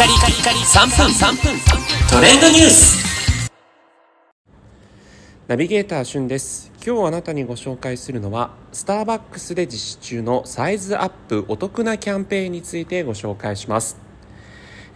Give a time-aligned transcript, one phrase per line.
[0.00, 1.60] カリカリカリ3分3分。
[2.10, 3.50] トレンドニュース。
[5.46, 6.72] ナビゲーターしゅんです。
[6.82, 13.98] 今日あなたにご紹介するのはスターバックスで実施中のサイズアップお得なキャンペーンについてご紹介します。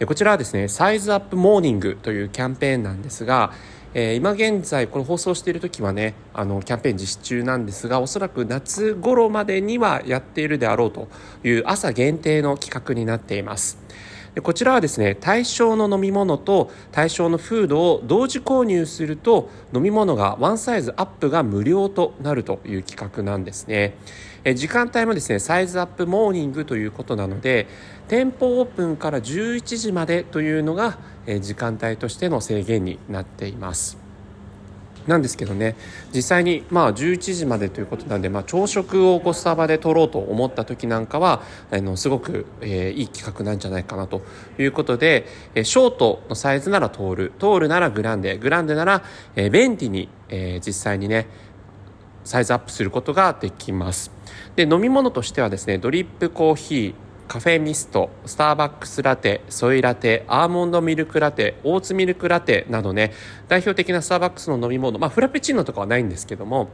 [0.07, 3.53] こちらはですねサイズアップモーニングというキャンペーンなんですが
[3.93, 11.07] え、今現在これ放送している時はねあのキャンペーン実施中なんですがおそらく夏頃までにはやっているであろうと
[11.43, 13.77] いう朝限定の企画になっています。
[14.43, 23.97] こちらはですね対象の飲み物と対象のフードを同時購入すると飲み物がワンサイズアップが無料となるという企画なんですね。
[24.55, 27.67] 時間帯もですねサイズアップモーニングということなので
[28.07, 30.99] 店舗オープンから11時までというのが
[31.41, 34.04] 時間帯としての制限になっています。
[35.07, 35.75] なんですけどね。
[36.13, 41.41] 実際にまあ11時までということなんで、まあ、朝食をこうスタバで取ろうと思った時なんかは
[41.71, 44.21] あのすごく、えー、いい企画なんじゃないかなと
[44.57, 47.33] いうことで、えー、ショートのサイズならトール。
[47.39, 48.37] トールならグランデ。
[48.37, 49.03] グランデなら、
[49.35, 51.27] えー、ベンティに、え、実際にね
[52.23, 54.11] サイズアップすることができます。
[54.55, 56.93] で飲み物としてはですねドリップコーヒー
[57.27, 63.13] カフェミストスターバックスラテソイラテアーモンドミルクラテオーツミルクラテなどね
[63.47, 66.69] 代表的なスターバックスの飲み物まあフラペチーノとかはないんですけども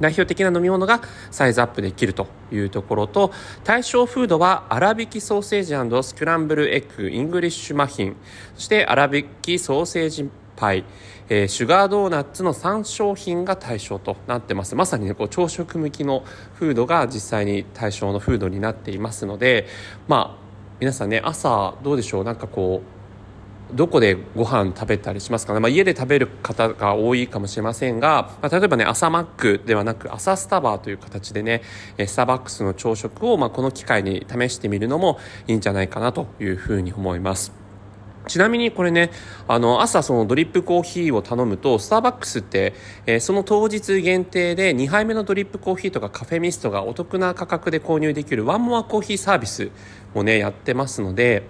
[0.00, 8.16] 代表的な飲み物がサイズアップできるというところと対象フードは粗挽きソーセージスクランブルエッグイングリッシュマフィン
[8.54, 10.84] そして粗挽きソーセージパイ、
[11.28, 14.74] えー、シュガードーナツの3商品が対象となってます。
[14.74, 16.24] まさにねこう朝食向きの
[16.54, 19.66] フードが実際に対象のフードになっていますので
[20.08, 20.44] まあ
[20.80, 22.24] 皆さんね朝どうでしょう？
[22.24, 22.94] なんかこう
[23.74, 31.62] どこでご飯食べたりしますかね、まあ、家で食べる方が多いかもしれませんが、まあ、例えばね朝マックではなく朝スタバーという形でね
[32.06, 35.18] スターバックスの朝食をまあこの機会に試してみるのも
[35.48, 37.63] いいんじゃないかなというふうに思います。
[38.26, 39.10] ちなみにこれね、
[39.48, 42.74] あの、朝そのドリップコーヒーを頼むと、スターバックスって、
[43.06, 49.70] えー、その当日限定で2杯目のドリップコーヒーとかカフェミストがお得な価格で購入できるワンモアコーヒーサービス
[50.14, 51.42] もね、やってますので、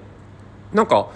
[0.72, 1.10] なんか、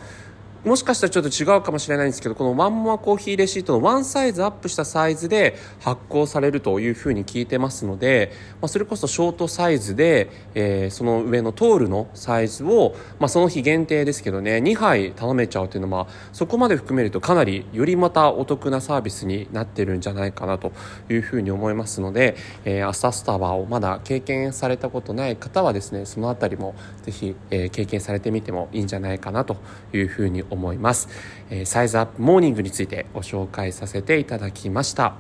[0.65, 20.73] もしかしたらちょっと違うかもしれないんですけどこのワンモアコーヒーレシートのワンサイズアップしたサイズで発行されるというふうに聞いてますので、まあ、それこそショートサイズで、えー、その上のトールのサイズを、まあ、その日限定ですけどね2杯頼めちゃうというのは、そこまで含めるとかなりよりまたお得なサービスになってるんじゃないかなと
[21.09, 29.57] いうふうに思いますので、えー、朝スタバをまだ経験されたことない方はですねその辺りもぜひ、えー、経験されてみてもいいんじゃないかなと
[29.93, 31.09] いうふうに思います。
[31.51, 35.15] えー、サイズアップモーニングについてご紹介させていただきました。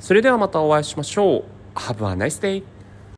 [0.00, 1.44] それではまたお会いしましょう。
[1.74, 2.81] Have a nice day!